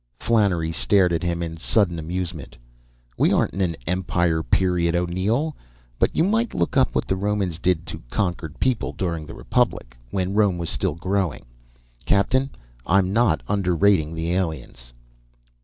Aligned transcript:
Flannery 0.19 0.71
stared 0.71 1.13
at 1.13 1.21
him 1.21 1.43
in 1.43 1.57
sudden 1.57 1.99
amusement. 1.99 2.57
"We 3.19 3.31
aren't 3.31 3.53
in 3.53 3.61
an 3.61 3.75
Empire 3.85 4.41
period, 4.41 4.95
O'Neill. 4.95 5.55
But 5.99 6.15
you 6.15 6.23
might 6.23 6.55
look 6.55 6.75
up 6.75 6.95
what 6.95 7.07
the 7.07 7.15
Romans 7.15 7.59
did 7.59 7.85
to 7.85 8.01
conquered 8.09 8.59
people 8.59 8.93
during 8.93 9.27
the 9.27 9.35
Republic, 9.35 9.95
when 10.09 10.33
Rome 10.33 10.57
was 10.57 10.71
still 10.71 10.95
growing. 10.95 11.45
Captain, 12.03 12.49
I'm 12.83 13.13
not 13.13 13.43
underrating 13.47 14.15
the 14.15 14.31
aliens!" 14.33 14.91